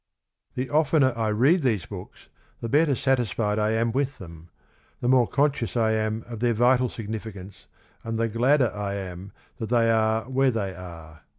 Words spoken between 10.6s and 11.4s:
are.